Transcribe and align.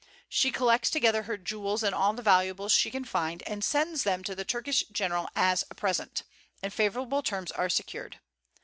She 0.27 0.51
collects 0.51 0.89
together 0.89 1.21
her 1.21 1.37
jewels 1.37 1.83
and 1.83 1.93
all 1.93 2.13
the 2.13 2.23
valuables 2.23 2.71
she 2.71 2.89
can 2.89 3.05
find, 3.05 3.43
and 3.45 3.63
sends 3.63 4.01
them 4.01 4.23
to 4.23 4.33
the 4.33 4.43
Turkish 4.43 4.83
general 4.91 5.29
as 5.35 5.63
a 5.69 5.75
present, 5.75 6.23
and 6.63 6.73
favorable 6.73 7.21
terms 7.21 7.51
are 7.51 7.69
secured. 7.69 8.19